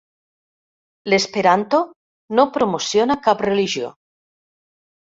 L'esperanto 1.13 1.83
no 2.39 2.49
promociona 2.57 3.21
cap 3.29 3.47
religió. 3.51 3.95